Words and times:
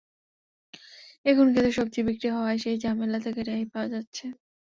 এখন 1.25 1.47
খেতে 1.53 1.71
সবজি 1.73 1.99
বিক্রি 2.07 2.27
হওয়ায় 2.29 2.59
সেই 2.59 2.77
ঝামেলা 2.83 3.19
থেকে 3.25 3.41
রেহাই 3.41 3.65
পাওয়া 3.73 3.87
যাচ্ছে। 3.89 4.25